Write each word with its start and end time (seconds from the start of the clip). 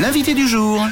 L'invité 0.00 0.34
du 0.34 0.48
jour. 0.48 0.86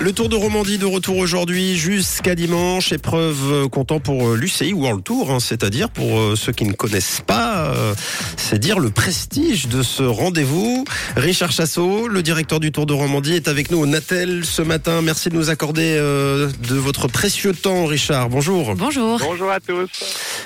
Le 0.00 0.12
Tour 0.12 0.28
de 0.28 0.36
Romandie 0.36 0.78
de 0.78 0.86
retour 0.86 1.16
aujourd'hui 1.16 1.76
jusqu'à 1.76 2.36
dimanche. 2.36 2.92
Épreuve 2.92 3.38
euh, 3.50 3.68
comptant 3.68 3.98
pour 3.98 4.28
euh, 4.28 4.36
l'UCI 4.36 4.72
World 4.72 5.02
Tour, 5.02 5.32
hein, 5.32 5.40
c'est-à-dire 5.40 5.90
pour 5.90 6.18
euh, 6.18 6.36
ceux 6.36 6.52
qui 6.52 6.64
ne 6.64 6.72
connaissent 6.72 7.20
pas, 7.26 7.66
euh, 7.74 7.94
c'est 8.36 8.60
dire 8.60 8.78
le 8.78 8.90
prestige 8.90 9.66
de 9.66 9.82
ce 9.82 10.04
rendez-vous. 10.04 10.84
Richard 11.16 11.50
Chassot, 11.50 12.06
le 12.06 12.22
directeur 12.22 12.60
du 12.60 12.70
Tour 12.70 12.86
de 12.86 12.92
Romandie, 12.94 13.34
est 13.34 13.48
avec 13.48 13.72
nous 13.72 13.78
au 13.78 13.86
Natel 13.86 14.44
ce 14.44 14.62
matin. 14.62 15.02
Merci 15.02 15.30
de 15.30 15.34
nous 15.34 15.50
accorder 15.50 15.96
euh, 15.98 16.48
de 16.68 16.76
votre 16.76 17.08
précieux 17.08 17.52
temps, 17.52 17.84
Richard. 17.86 18.28
Bonjour. 18.28 18.76
Bonjour. 18.76 19.18
Bonjour 19.18 19.50
à 19.50 19.58
tous. 19.58 19.90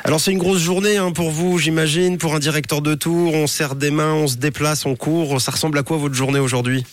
Alors 0.05 0.21
c'est 0.21 0.33
une 0.33 0.39
grosse 0.39 0.63
journée 0.63 0.97
hein, 0.97 1.13
pour 1.13 1.31
vous, 1.31 1.59
j'imagine, 1.59 2.17
pour 2.17 2.35
un 2.35 2.39
directeur 2.39 2.81
de 2.81 2.95
tour. 2.95 3.35
On 3.35 3.47
serre 3.47 3.75
des 3.75 3.91
mains, 3.91 4.15
on 4.15 4.29
se 4.29 4.37
déplace, 4.37 4.87
on 4.87 4.97
court. 4.97 5.43
Ça 5.43 5.53
ressemble 5.53 5.77
à 5.77 5.83
quoi 5.83 5.99
votre 5.99 6.15
journée 6.15 6.41
aujourd'hui? 6.41 6.85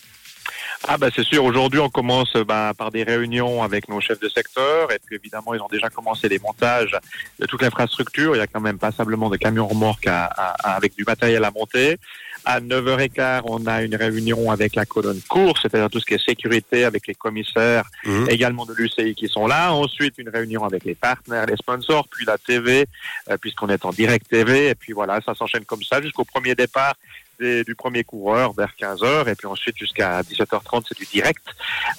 Ah 0.88 0.98
bah 0.98 1.10
c'est 1.14 1.24
sûr, 1.26 1.44
aujourd'hui 1.44 1.80
on 1.80 1.90
commence 1.90 2.34
bah, 2.48 2.74
par 2.78 2.90
des 2.90 3.04
réunions 3.04 3.62
avec 3.64 3.90
nos 3.90 4.00
chefs 4.00 4.20
de 4.20 4.30
secteur 4.30 4.92
et 4.92 5.00
puis 5.06 5.18
évidemment 5.18 5.54
ils 5.54 5.62
ont 5.62 5.68
déjà 5.68 5.90
commencé 5.90 6.30
les 6.30 6.40
montages 6.40 6.96
de 7.38 7.46
toute 7.46 7.62
l'infrastructure. 7.62 8.36
Il 8.36 8.40
y 8.40 8.42
a 8.42 8.48
quand 8.48 8.62
même 8.62 8.80
passablement 8.80 9.30
de 9.30 9.36
camions 9.38 9.68
remorques 9.68 10.08
à- 10.08 10.26
à- 10.26 10.70
à- 10.70 10.76
avec 10.76 10.96
du 10.96 11.04
matériel 11.04 11.44
à 11.44 11.52
monter. 11.52 11.98
À 12.46 12.62
9h15, 12.62 13.42
on 13.44 13.68
a 13.68 13.84
une 13.84 13.96
réunion 13.96 14.50
avec 14.50 14.74
la 14.76 14.86
colonne 14.86 15.20
course, 15.28 15.62
c'est-à-dire 15.64 15.90
tout 15.90 16.00
ce 16.00 16.06
qui 16.06 16.14
est 16.14 16.26
sécurité 16.26 16.86
avec 16.86 17.06
les 17.08 17.14
commissaires 17.14 17.84
Mhm. 18.06 18.30
également 18.30 18.66
de 18.66 18.74
l'UCI 18.74 19.14
qui 19.14 19.28
sont 19.28 19.46
là. 19.46 19.74
Ensuite, 19.74 20.18
une 20.18 20.30
réunion 20.30 20.64
avec 20.64 20.86
les 20.86 20.96
partenaires, 20.96 21.46
les 21.46 21.58
sponsors, 21.58 22.08
puis 22.08 22.26
la 22.26 22.38
TV, 22.38 22.86
euh, 23.30 23.36
puisqu'on 23.38 23.68
est 23.68 23.84
en 23.84 23.92
direct 23.92 24.30
TV. 24.30 24.70
Et 24.70 24.76
puis 24.76 24.94
voilà, 24.94 25.20
ça 25.26 25.36
s'enchaîne 25.36 25.66
comme 25.66 25.84
ça 25.84 26.02
jusqu'au 26.02 26.24
premier 26.24 26.56
départ 26.56 26.94
des- 27.40 27.64
du 27.64 27.76
premier 27.76 28.04
coureur 28.04 28.54
vers 28.54 28.74
15h. 28.80 29.28
Et 29.30 29.36
puis 29.36 29.48
ensuite, 29.48 29.78
jusqu'à 29.78 30.22
17h30, 30.24 30.86
c'est 30.88 30.98
du 30.98 31.06
direct, 31.06 31.44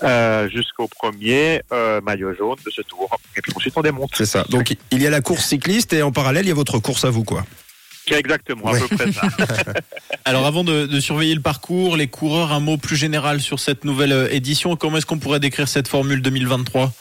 euh, 0.03 0.49
jusqu'au 0.49 0.89
premier 0.89 1.63
euh, 1.73 2.01
maillot 2.01 2.35
jaune 2.35 2.59
de 2.65 2.71
ce 2.71 2.83
tour. 2.83 3.09
Et 3.37 3.41
puis 3.41 3.53
ensuite, 3.57 3.75
on 3.77 3.83
démonte. 3.83 4.11
C'est 4.15 4.27
ça. 4.27 4.45
Donc 4.49 4.77
il 4.91 5.03
y 5.03 5.07
a 5.07 5.11
la 5.11 5.21
course 5.21 5.45
cycliste 5.47 5.93
et 5.93 6.03
en 6.03 6.13
parallèle, 6.13 6.45
il 6.45 6.49
y 6.49 6.53
a 6.53 6.55
votre 6.55 6.79
course 6.79 7.05
à 7.05 7.11
vous, 7.11 7.25
quoi. 7.25 7.45
Exactement, 8.11 8.69
à 8.69 8.79
peu 8.79 8.89
près 8.97 9.13
ça. 9.13 9.23
Alors 10.25 10.45
avant 10.47 10.65
de, 10.65 10.87
de 10.87 11.01
surveiller 11.01 11.35
le 11.35 11.41
parcours, 11.43 11.97
les 11.97 12.09
coureurs, 12.09 12.51
un 12.53 12.59
mot 12.59 12.77
plus 12.77 12.97
général 12.97 13.41
sur 13.41 13.61
cette 13.61 13.85
nouvelle 13.85 14.13
euh, 14.13 14.29
édition. 14.33 14.75
Comment 14.75 14.97
est-ce 14.97 15.07
qu'on 15.07 15.19
pourrait 15.19 15.39
décrire 15.39 15.69
cette 15.69 15.87
formule 15.87 16.21
2023 16.21 16.93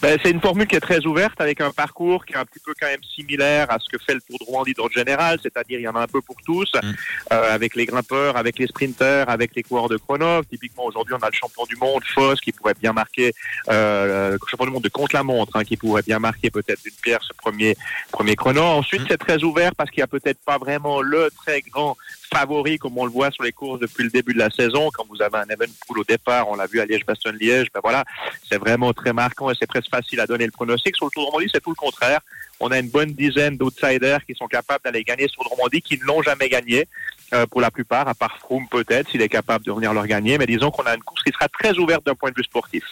Ben, 0.00 0.16
c'est 0.22 0.30
une 0.30 0.40
formule 0.40 0.66
qui 0.68 0.76
est 0.76 0.80
très 0.80 1.04
ouverte 1.06 1.40
avec 1.40 1.60
un 1.60 1.72
parcours 1.72 2.24
qui 2.24 2.32
est 2.32 2.36
un 2.36 2.44
petit 2.44 2.60
peu 2.64 2.72
quand 2.80 2.86
même 2.86 3.02
similaire 3.02 3.68
à 3.70 3.78
ce 3.80 3.88
que 3.90 3.98
fait 4.02 4.14
le 4.14 4.20
Tour 4.20 4.38
de 4.64 4.72
dans 4.74 4.84
le 4.86 4.92
général, 4.92 5.38
c'est-à-dire 5.42 5.80
il 5.80 5.82
y 5.82 5.88
en 5.88 5.96
a 5.96 6.00
un 6.02 6.06
peu 6.06 6.20
pour 6.20 6.36
tous, 6.46 6.70
Mm. 6.82 6.92
euh, 7.32 7.54
avec 7.54 7.74
les 7.74 7.84
grimpeurs, 7.86 8.36
avec 8.36 8.58
les 8.58 8.66
sprinters, 8.68 9.28
avec 9.28 9.56
les 9.56 9.62
coureurs 9.64 9.88
de 9.88 9.96
chrono. 9.96 10.42
Typiquement 10.44 10.84
aujourd'hui 10.84 11.14
on 11.14 11.22
a 11.24 11.28
le 11.28 11.34
champion 11.34 11.64
du 11.64 11.74
monde, 11.76 12.02
Foss, 12.14 12.40
qui 12.40 12.52
pourrait 12.52 12.74
bien 12.80 12.92
marquer, 12.92 13.32
euh, 13.70 14.32
le 14.32 14.38
champion 14.46 14.66
du 14.66 14.72
monde 14.72 14.84
de 14.84 14.88
contre-la-montre, 14.88 15.56
hein, 15.56 15.64
qui 15.64 15.76
pourrait 15.76 16.02
bien 16.02 16.18
marquer 16.20 16.50
peut-être 16.50 16.82
d'une 16.82 16.92
pierre 17.02 17.22
ce 17.22 17.32
premier 17.36 17.76
premier 18.12 18.36
chrono. 18.36 18.62
Ensuite 18.62 19.02
Mm. 19.02 19.06
c'est 19.08 19.18
très 19.18 19.42
ouvert 19.42 19.74
parce 19.74 19.90
qu'il 19.90 20.00
y 20.00 20.04
a 20.04 20.06
peut-être 20.06 20.38
pas 20.44 20.58
vraiment 20.58 21.00
le 21.00 21.30
très 21.44 21.60
grand 21.62 21.96
favori 22.32 22.78
comme 22.78 22.96
on 22.98 23.04
le 23.04 23.10
voit 23.10 23.30
sur 23.30 23.42
les 23.42 23.52
courses 23.52 23.80
depuis 23.80 24.04
le 24.04 24.10
début 24.10 24.34
de 24.34 24.38
la 24.38 24.50
saison. 24.50 24.90
Quand 24.92 25.04
vous 25.08 25.22
avez 25.22 25.38
un 25.38 25.48
Evenpool 25.48 25.98
au 26.00 26.04
départ, 26.04 26.48
on 26.48 26.56
l'a 26.56 26.66
vu 26.66 26.80
à 26.80 26.86
Liège-Bastogne-Liège, 26.86 27.68
ben 27.72 27.80
voilà, 27.82 28.04
c'est 28.48 28.58
vraiment 28.58 28.92
très 28.92 29.12
marquant 29.12 29.50
et 29.50 29.54
c'est 29.58 29.66
presque 29.66 29.90
facile 29.90 30.20
à 30.20 30.26
donner 30.26 30.46
le 30.46 30.52
pronostic. 30.52 30.96
Sur 30.96 31.06
le 31.06 31.10
Tour 31.10 31.24
de 31.24 31.30
Romandie, 31.30 31.50
c'est 31.52 31.62
tout 31.62 31.70
le 31.70 31.76
contraire. 31.76 32.20
On 32.60 32.70
a 32.70 32.78
une 32.78 32.88
bonne 32.88 33.12
dizaine 33.12 33.56
d'outsiders 33.56 34.24
qui 34.26 34.34
sont 34.34 34.48
capables 34.48 34.82
d'aller 34.84 35.04
gagner 35.04 35.28
sur 35.28 35.42
Romandie, 35.42 35.80
qui 35.80 35.96
ne 35.98 36.04
l'ont 36.04 36.22
jamais 36.22 36.48
gagné. 36.48 36.86
euh, 37.34 37.46
pour 37.46 37.60
la 37.60 37.70
plupart, 37.70 38.08
à 38.08 38.14
part 38.14 38.38
Froome 38.38 38.66
peut-être, 38.68 39.10
s'il 39.10 39.22
est 39.22 39.28
capable 39.28 39.64
de 39.64 39.72
venir 39.72 39.92
leur 39.92 40.06
gagner. 40.06 40.38
Mais 40.38 40.46
disons 40.46 40.70
qu'on 40.70 40.84
a 40.84 40.94
une 40.94 41.02
course 41.02 41.22
qui 41.22 41.32
sera 41.32 41.48
très 41.48 41.76
ouverte 41.78 42.04
d'un 42.06 42.14
point 42.14 42.30
de 42.30 42.34
vue 42.36 42.44
sportif. 42.44 42.84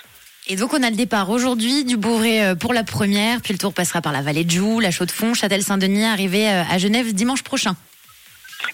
Et 0.49 0.57
donc 0.57 0.73
on 0.75 0.83
a 0.83 0.91
le 0.91 0.97
départ 0.97 1.31
aujourd'hui 1.31 1.85
du 1.85 1.97
Bourré 1.97 2.45
euh, 2.45 2.55
pour 2.55 2.73
la 2.73 2.85
première, 2.85 3.41
puis 3.41 3.53
le 3.53 3.59
tour 3.59 3.73
passera 3.73 4.01
par 4.01 4.13
la 4.13 4.23
vallée 4.23 4.45
de 4.45 4.51
Joux, 4.51 4.79
la 4.79 4.93
Chaux-de-Fonds, 4.93 5.35
Châtel-Saint-Denis, 5.35 6.05
arrivé 6.05 6.49
euh, 6.49 6.63
à 6.71 6.79
Genève 6.79 7.13
dimanche 7.13 7.43
prochain. 7.43 7.75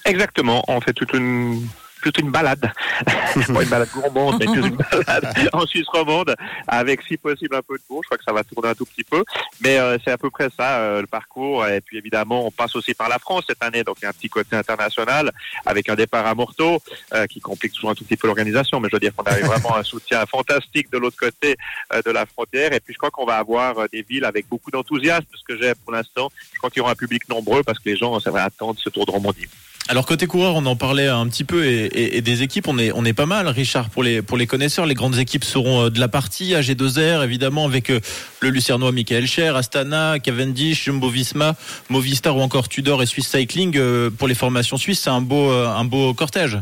Exactement. 0.05 0.65
On 0.69 0.81
fait 0.81 0.93
toute 0.93 1.13
une 1.13 1.67
toute 2.03 2.19
une 2.19 2.31
balade, 2.31 2.61
pas 3.07 3.63
une 3.63 3.69
balade 3.69 3.89
gourmande, 3.95 4.37
mais 4.41 4.47
toute 4.47 4.57
une 4.57 4.77
balade 4.77 5.33
en 5.53 5.65
Suisse 5.67 5.87
romande, 5.87 6.35
avec 6.67 7.01
si 7.03 7.17
possible 7.17 7.55
un 7.55 7.63
peu 7.63 7.79
de 7.79 7.83
cours. 7.89 8.03
Je 8.03 8.09
crois 8.09 8.19
que 8.19 8.25
ça 8.25 8.33
va 8.33 8.43
tourner 8.43 8.71
un 8.71 8.75
tout 8.75 8.85
petit 8.85 9.05
peu, 9.05 9.25
mais 9.61 9.79
euh, 9.79 9.97
c'est 10.05 10.11
à 10.11 10.19
peu 10.19 10.29
près 10.29 10.49
ça 10.57 10.79
euh, 10.79 11.01
le 11.01 11.07
parcours. 11.07 11.67
Et 11.67 11.81
puis 11.81 11.97
évidemment, 11.97 12.45
on 12.45 12.51
passe 12.51 12.75
aussi 12.75 12.93
par 12.93 13.09
la 13.09 13.19
France 13.19 13.45
cette 13.49 13.63
année, 13.63 13.85
donc 13.85 13.99
il 14.01 14.03
y 14.03 14.07
a 14.07 14.11
un 14.11 14.13
petit 14.13 14.29
côté 14.29 14.57
international 14.57 15.31
avec 15.65 15.89
un 15.89 15.95
départ 15.95 16.27
à 16.27 16.35
Morteau 16.35 16.83
euh, 17.15 17.27
qui 17.27 17.41
complique 17.41 17.73
toujours 17.73 17.91
un 17.91 17.95
tout 17.95 18.05
petit 18.05 18.17
peu 18.17 18.27
l'organisation. 18.27 18.81
Mais 18.81 18.89
je 18.91 18.97
veux 18.97 19.01
dire 19.01 19.15
qu'on 19.15 19.25
a 19.25 19.39
eu 19.39 19.43
vraiment 19.43 19.77
un 19.77 19.83
soutien 19.85 20.27
fantastique 20.27 20.91
de 20.91 20.99
l'autre 20.99 21.17
côté 21.17 21.57
euh, 21.93 22.03
de 22.05 22.11
la 22.11 22.27
frontière. 22.27 22.73
Et 22.73 22.81
puis 22.81 22.95
je 22.95 22.99
crois 22.99 23.11
qu'on 23.11 23.27
va 23.27 23.37
avoir 23.37 23.79
euh, 23.79 23.87
des 23.93 24.03
villes 24.03 24.25
avec 24.25 24.49
beaucoup 24.49 24.71
d'enthousiasme, 24.71 25.27
ce 25.35 25.45
que 25.45 25.61
j'ai 25.61 25.75
pour 25.75 25.93
l'instant. 25.93 26.31
Je 26.53 26.59
crois 26.59 26.71
qu'il 26.71 26.79
y 26.79 26.83
aura 26.83 26.93
un 26.93 26.97
public 26.97 27.29
nombreux 27.29 27.63
parce 27.63 27.79
que 27.79 27.89
les 27.89 27.97
gens, 27.97 28.19
c'est 28.19 28.31
vrai, 28.31 28.43
attendent 28.43 28.79
ce 28.79 28.89
Tour 28.89 29.07
de 29.07 29.13
Romandie. 29.13 29.47
Alors 29.89 30.07
côté 30.07 30.27
coureur, 30.27 30.55
on 30.55 30.65
en 30.67 30.77
parlait 30.77 31.09
un 31.09 31.27
petit 31.27 31.43
peu 31.43 31.67
et, 31.67 32.21
des 32.21 32.43
équipes, 32.43 32.69
on 32.69 32.79
est 32.79 32.93
on 32.93 33.05
est 33.05 33.13
pas 33.13 33.27
mal. 33.27 33.49
Richard 33.49 33.91
pour 33.91 34.05
les 34.05 34.23
pour 34.23 34.37
les 34.39 34.47
connaisseurs, 34.47 34.87
les 34.87 34.95
grandes 34.95 35.19
équipes 35.19 35.45
seront 35.45 35.87
euh, 35.87 35.91
de 35.91 35.99
la 35.99 36.07
partie. 36.07 36.53
AG2R 36.53 37.25
évidemment 37.25 37.65
avec 37.65 37.91
euh, 37.91 38.01
le 38.41 38.51
Lucernois 38.51 38.93
Michael 38.93 39.27
Scher, 39.27 39.57
Astana, 39.57 40.21
Cavendish, 40.21 40.85
Jumbo-Visma, 40.85 41.57
Movistar 41.91 42.37
ou 42.37 42.43
encore 42.43 42.69
Tudor 42.69 43.03
et 43.03 43.07
Swiss 43.07 43.29
Cycling 43.29 43.77
euh, 43.77 44.09
pour 44.09 44.29
les 44.29 44.37
formations 44.37 44.77
suisses. 44.77 45.01
C'est 45.01 45.11
un 45.11 45.21
beau 45.21 45.51
un 45.51 45.85
beau 45.85 46.15
cortège. 46.15 46.59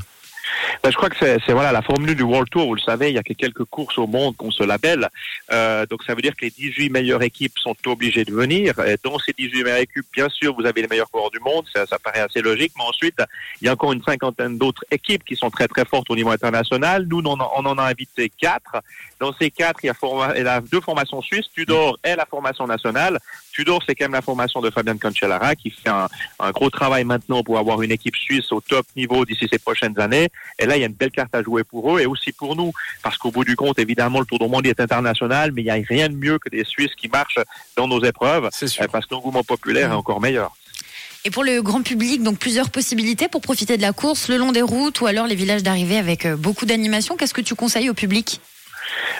Ben, 0.82 0.90
je 0.90 0.96
crois 0.96 1.10
que 1.10 1.16
c'est 1.18 1.52
voilà 1.52 1.72
la 1.72 1.82
formule 1.82 2.14
du 2.14 2.22
World 2.22 2.48
Tour. 2.50 2.66
Vous 2.66 2.74
le 2.74 2.80
savez, 2.80 3.10
il 3.10 3.14
y 3.14 3.18
a 3.18 3.22
que 3.22 3.32
quelques 3.32 3.64
courses 3.64 3.98
au 3.98 4.06
monde 4.06 4.36
qu'on 4.36 4.50
se 4.50 4.62
labelle. 4.62 5.08
Euh, 5.52 5.84
donc 5.86 6.02
ça 6.04 6.14
veut 6.14 6.22
dire 6.22 6.34
que 6.34 6.44
les 6.44 6.50
18 6.50 6.90
meilleures 6.90 7.22
équipes 7.22 7.58
sont 7.58 7.76
obligées 7.86 8.24
de 8.24 8.32
venir. 8.32 8.78
Et 8.80 8.96
dans 9.02 9.18
ces 9.18 9.32
18 9.32 9.64
meilleures 9.64 9.78
équipes, 9.78 10.06
bien 10.12 10.28
sûr, 10.28 10.54
vous 10.54 10.66
avez 10.66 10.82
les 10.82 10.88
meilleurs 10.88 11.10
coureurs 11.10 11.30
du 11.30 11.40
monde. 11.40 11.66
Ça, 11.74 11.86
ça 11.86 11.98
paraît 11.98 12.20
assez 12.20 12.40
logique. 12.40 12.72
Mais 12.76 12.84
ensuite, 12.84 13.18
il 13.60 13.66
y 13.66 13.68
a 13.68 13.72
encore 13.72 13.92
une 13.92 14.02
cinquantaine 14.02 14.56
d'autres 14.58 14.84
équipes 14.90 15.24
qui 15.24 15.36
sont 15.36 15.50
très 15.50 15.68
très 15.68 15.84
fortes 15.84 16.10
au 16.10 16.16
niveau 16.16 16.30
international. 16.30 17.06
Nous, 17.08 17.22
on 17.24 17.40
en, 17.40 17.50
on 17.56 17.66
en 17.66 17.78
a 17.78 17.84
invité 17.84 18.30
quatre. 18.30 18.82
Dans 19.18 19.32
ces 19.34 19.50
quatre, 19.50 19.80
il 19.82 19.88
y 19.88 20.46
a, 20.46 20.60
deux 20.60 20.80
formations 20.80 21.20
suisses. 21.20 21.50
Tudor 21.54 21.98
est 22.02 22.16
la 22.16 22.24
formation 22.24 22.66
nationale. 22.66 23.18
Tudor, 23.52 23.82
c'est 23.86 23.94
quand 23.94 24.04
même 24.04 24.12
la 24.12 24.22
formation 24.22 24.60
de 24.60 24.70
Fabian 24.70 24.96
Cancellara 24.96 25.54
qui 25.54 25.70
fait 25.70 25.90
un 25.90 26.50
gros 26.52 26.70
travail 26.70 27.04
maintenant 27.04 27.42
pour 27.42 27.58
avoir 27.58 27.82
une 27.82 27.90
équipe 27.90 28.16
suisse 28.16 28.50
au 28.52 28.60
top 28.60 28.86
niveau 28.96 29.24
d'ici 29.24 29.46
ces 29.50 29.58
prochaines 29.58 29.98
années. 30.00 30.28
Et 30.58 30.66
là, 30.66 30.76
il 30.76 30.80
y 30.80 30.82
a 30.82 30.86
une 30.86 30.92
belle 30.92 31.10
carte 31.10 31.34
à 31.34 31.42
jouer 31.42 31.64
pour 31.64 31.96
eux 31.96 32.00
et 32.00 32.06
aussi 32.06 32.32
pour 32.32 32.54
nous. 32.56 32.72
Parce 33.02 33.16
qu'au 33.16 33.30
bout 33.30 33.44
du 33.44 33.56
compte, 33.56 33.78
évidemment, 33.78 34.20
le 34.20 34.26
Tour 34.26 34.38
de 34.38 34.44
Romandie 34.44 34.68
est 34.70 34.80
international, 34.80 35.52
mais 35.52 35.62
il 35.62 35.64
n'y 35.64 35.70
a 35.70 35.78
rien 35.88 36.08
de 36.08 36.14
mieux 36.16 36.38
que 36.38 36.48
des 36.48 36.64
Suisses 36.64 36.94
qui 36.96 37.08
marchent 37.08 37.38
dans 37.76 37.88
nos 37.88 38.02
épreuves. 38.04 38.48
C'est 38.52 38.68
sûr. 38.68 38.84
euh, 38.84 38.88
Parce 38.88 39.06
que 39.06 39.14
l'engouement 39.14 39.42
populaire 39.44 39.90
est 39.90 39.94
encore 39.94 40.20
meilleur. 40.20 40.52
Et 41.24 41.30
pour 41.30 41.44
le 41.44 41.60
grand 41.60 41.82
public, 41.82 42.22
donc 42.22 42.38
plusieurs 42.38 42.70
possibilités 42.70 43.28
pour 43.28 43.42
profiter 43.42 43.76
de 43.76 43.82
la 43.82 43.92
course 43.92 44.28
le 44.28 44.38
long 44.38 44.52
des 44.52 44.62
routes 44.62 45.02
ou 45.02 45.06
alors 45.06 45.26
les 45.26 45.34
villages 45.34 45.62
d'arrivée 45.62 45.98
avec 45.98 46.24
euh, 46.24 46.36
beaucoup 46.36 46.64
d'animation. 46.64 47.16
Qu'est-ce 47.16 47.34
que 47.34 47.42
tu 47.42 47.54
conseilles 47.54 47.90
au 47.90 47.94
public? 47.94 48.40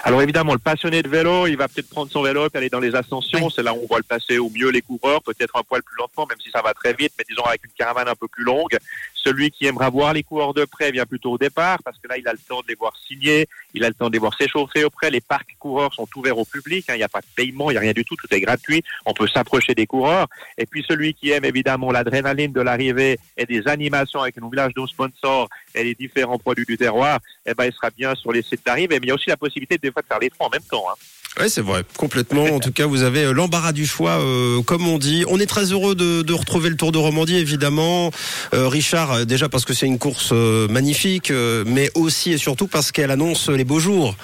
Alors 0.03 0.21
évidemment, 0.21 0.53
le 0.53 0.59
passionné 0.59 1.01
de 1.01 1.07
vélo, 1.07 1.47
il 1.47 1.55
va 1.55 1.67
peut-être 1.67 1.89
prendre 1.89 2.11
son 2.11 2.23
vélo 2.23 2.47
et 2.47 2.57
aller 2.57 2.69
dans 2.69 2.79
les 2.79 2.95
ascensions. 2.95 3.49
C'est 3.49 3.63
là 3.63 3.73
où 3.73 3.79
on 3.83 3.87
voit 3.87 3.99
le 3.99 4.03
passer 4.03 4.37
au 4.37 4.49
mieux 4.49 4.69
les 4.69 4.81
coureurs, 4.81 5.21
peut-être 5.21 5.55
un 5.55 5.63
poil 5.63 5.81
plus 5.83 5.95
lentement, 5.97 6.25
même 6.27 6.39
si 6.43 6.49
ça 6.51 6.61
va 6.61 6.73
très 6.73 6.93
vite, 6.93 7.13
mais 7.17 7.23
disons 7.29 7.43
avec 7.43 7.63
une 7.63 7.71
caravane 7.77 8.07
un 8.07 8.15
peu 8.15 8.27
plus 8.27 8.43
longue. 8.43 8.77
Celui 9.23 9.51
qui 9.51 9.65
aimera 9.65 9.89
voir 9.89 10.13
les 10.13 10.23
coureurs 10.23 10.53
de 10.53 10.65
près 10.65 10.91
vient 10.91 11.05
plutôt 11.05 11.33
au 11.33 11.37
départ, 11.37 11.79
parce 11.83 11.97
que 11.99 12.07
là, 12.07 12.17
il 12.17 12.27
a 12.27 12.33
le 12.33 12.39
temps 12.39 12.61
de 12.61 12.67
les 12.67 12.75
voir 12.75 12.93
signer, 13.07 13.47
il 13.73 13.83
a 13.83 13.87
le 13.87 13.93
temps 13.93 14.07
de 14.07 14.13
les 14.13 14.19
voir 14.19 14.35
s'échauffer 14.35 14.83
auprès. 14.83 15.11
Les 15.11 15.21
parcs 15.21 15.55
coureurs 15.59 15.93
sont 15.93 16.07
ouverts 16.15 16.37
au 16.37 16.45
public, 16.45 16.89
hein. 16.89 16.93
il 16.95 16.97
n'y 16.97 17.03
a 17.03 17.09
pas 17.09 17.21
de 17.21 17.27
paiement, 17.35 17.69
il 17.69 17.73
n'y 17.73 17.77
a 17.77 17.81
rien 17.81 17.93
du 17.93 18.03
tout, 18.03 18.15
tout 18.15 18.27
est 18.33 18.41
gratuit. 18.41 18.83
On 19.05 19.13
peut 19.13 19.27
s'approcher 19.27 19.75
des 19.75 19.85
coureurs. 19.85 20.27
Et 20.57 20.65
puis 20.65 20.83
celui 20.87 21.13
qui 21.13 21.31
aime 21.31 21.45
évidemment 21.45 21.91
l'adrénaline 21.91 22.51
de 22.51 22.61
l'arrivée 22.61 23.19
et 23.37 23.45
des 23.45 23.67
animations 23.67 24.21
avec 24.21 24.37
nos 24.37 24.49
villages 24.49 24.73
de 24.73 24.85
sponsors 24.87 25.49
et 25.75 25.83
les 25.83 25.95
différents 25.95 26.39
produits 26.39 26.65
du 26.65 26.77
terroir, 26.77 27.19
eh 27.45 27.53
ben, 27.53 27.65
il 27.65 27.73
sera 27.73 27.89
bien 27.91 28.15
sur 28.15 28.31
les 28.31 28.41
sites 28.41 28.65
d'arrivée. 28.65 28.99
Mais 28.99 29.05
il 29.05 29.09
y 29.09 29.11
a 29.11 29.15
aussi 29.15 29.29
la 29.29 29.37
possibilité 29.37 29.77
de 29.77 29.91
faire 29.91 30.19
les 30.19 30.29
trois 30.29 30.47
en 30.47 30.49
même 30.49 30.63
temps. 30.63 30.85
Hein. 30.89 30.95
Oui, 31.39 31.49
c'est 31.49 31.61
vrai, 31.61 31.83
complètement. 31.97 32.43
En 32.43 32.59
tout 32.59 32.73
cas, 32.73 32.85
vous 32.85 33.03
avez 33.03 33.23
euh, 33.23 33.31
l'embarras 33.31 33.71
du 33.71 33.85
choix, 33.87 34.19
euh, 34.19 34.61
comme 34.63 34.85
on 34.87 34.97
dit. 34.97 35.23
On 35.29 35.39
est 35.39 35.45
très 35.45 35.71
heureux 35.71 35.95
de, 35.95 36.23
de 36.23 36.33
retrouver 36.33 36.69
le 36.69 36.75
Tour 36.75 36.91
de 36.91 36.97
Romandie, 36.97 37.37
évidemment. 37.37 38.11
Euh, 38.53 38.67
Richard, 38.67 39.11
euh, 39.11 39.25
déjà 39.25 39.47
parce 39.47 39.63
que 39.63 39.73
c'est 39.73 39.85
une 39.87 39.97
course 39.97 40.31
euh, 40.33 40.67
magnifique, 40.67 41.31
euh, 41.31 41.63
mais 41.65 41.89
aussi 41.95 42.33
et 42.33 42.37
surtout 42.37 42.67
parce 42.67 42.91
qu'elle 42.91 43.11
annonce 43.11 43.47
les 43.49 43.63
beaux 43.63 43.79
jours. 43.79 44.15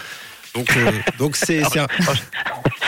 Donc, 0.54 0.75
euh, 0.75 0.92
donc 1.18 1.36
c'est, 1.38 1.62
c'est 1.71 1.80
un- 1.80 1.88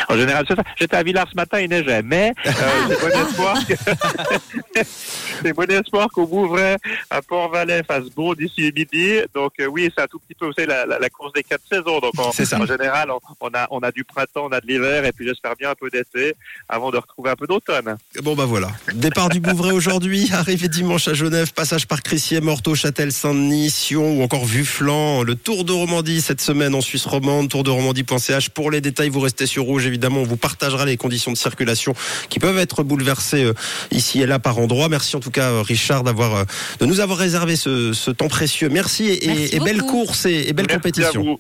En 0.10 0.18
général, 0.18 0.44
c'est 0.48 0.56
ça. 0.56 0.64
J'étais 0.76 0.96
à 0.98 1.04
Villars 1.04 1.28
ce 1.30 1.36
matin, 1.36 1.60
il 1.60 1.70
neigeait, 1.70 2.02
mais 2.02 2.34
euh, 2.46 2.52
j'ai 2.90 2.96
bon 2.96 3.28
espoir. 3.28 3.60
que- 3.68 3.74
J'ai 5.44 5.54
bon 5.54 5.70
espoir 5.72 6.10
qu'au 6.10 6.26
Bouvray, 6.28 6.76
à 7.10 7.22
Port-Valais, 7.22 7.84
fasse 7.88 8.10
beau 8.10 8.36
d'ici 8.36 8.72
midi. 8.76 9.20
Donc 9.34 9.54
euh, 9.62 9.68
oui, 9.68 9.90
c'est 9.96 10.04
un 10.04 10.08
tout 10.08 10.20
petit 10.20 10.36
peu, 10.38 10.48
vous 10.48 10.54
savez, 10.54 10.68
la, 10.68 10.86
la, 10.86 11.00
la 11.00 11.10
course 11.10 11.32
des 11.34 11.44
quatre 11.44 11.62
saisons. 11.72 12.00
Donc 12.00 12.12
en, 12.18 12.32
C'est 12.32 12.46
ça. 12.46 12.60
en 12.60 12.66
général, 12.66 13.10
on, 13.12 13.20
on 13.40 13.50
a 13.54 13.68
on 13.72 13.80
a 13.80 13.92
du 13.92 14.04
printemps, 14.04 14.48
on 14.50 14.52
a 14.52 14.60
de 14.60 14.68
l'hiver, 14.68 15.06
et 15.06 15.12
puis 15.14 15.26
j'espère 15.26 15.56
bien 15.56 15.70
un 15.70 15.76
peu 15.76 15.90
d'été 15.90 16.36
avant 16.68 16.92
de 16.92 16.98
retrouver 16.98 17.30
un 17.30 17.36
peu 17.36 17.48
d'automne. 17.48 17.96
Bon 18.22 18.36
bah 18.36 18.46
voilà. 18.46 18.70
Départ 18.94 19.30
du 19.30 19.40
Bouvray 19.40 19.72
aujourd'hui, 19.72 20.30
arrivée 20.34 20.68
dimanche 20.68 21.08
à 21.08 21.14
Genève, 21.14 21.54
passage 21.54 21.88
par 21.88 22.02
Crissier, 22.02 22.42
Morteau, 22.42 22.76
Châtel, 22.76 23.12
Saint-Denis, 23.14 23.70
Sion 23.70 24.20
ou 24.20 24.24
encore 24.24 24.46
Vufflan. 24.46 25.24
Le 25.24 25.36
Tour 25.36 25.64
de 25.64 25.72
Romandie 25.72 26.20
cette 26.22 26.42
semaine 26.42 26.76
en 26.76 26.82
Suisse 26.82 27.06
romande, 27.06 27.50
tour 27.50 27.64
de 27.64 27.70
romandie.ch. 27.70 28.50
Pour 28.50 28.72
les 28.72 28.82
détails, 28.82 29.10
vous 29.10 29.20
restez 29.22 29.46
sur 29.46 29.64
rouge. 29.64 29.86
Évidemment, 29.86 29.99
on 30.07 30.24
vous 30.24 30.38
partagera 30.38 30.86
les 30.86 30.98
conditions 30.98 31.31
de 31.31 31.38
circulation 31.38 31.94
qui 32.30 32.40
peuvent 32.40 32.57
être 32.57 32.84
bouleversées 32.84 33.44
euh, 33.44 33.54
ici 33.92 34.22
et 34.22 34.25
là 34.25 34.40
par 34.40 34.57
endroit. 34.60 34.90
Merci 34.90 35.16
en 35.16 35.19
tout 35.19 35.31
cas 35.31 35.50
euh, 35.51 35.62
Richard 35.62 36.04
d'avoir 36.04 36.36
euh, 36.36 36.44
de 36.80 36.86
nous 36.86 37.00
avoir 37.00 37.18
réservé 37.18 37.56
ce, 37.56 37.94
ce 37.94 38.12
temps 38.12 38.28
précieux. 38.30 38.69
Merci 38.69 39.07
et, 39.07 39.24
et- 39.25 39.28
Merci 39.28 39.56
et 39.56 39.60
belle 39.60 39.81
course 39.81 40.25
et, 40.25 40.46
et 40.48 40.54
belle 40.54 40.66
Merci 40.68 40.75
compétition. 40.75 41.22
À 41.22 41.24
vous. 41.24 41.40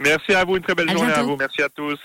Merci 0.00 0.32
à 0.34 0.44
vous, 0.44 0.56
une 0.56 0.62
très 0.62 0.74
belle 0.74 0.88
À 0.90 0.92
journée 0.94 1.12
à 1.12 1.22
vous. 1.22 1.36
Merci 1.36 1.62
à 1.62 1.68
tous. 1.68 1.98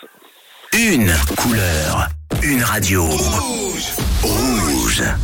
Une 0.73 1.13
couleur, 1.37 2.09
une 2.43 2.61
radio. 2.63 3.05
Rouge. 3.05 3.83
Rouge. 4.21 5.03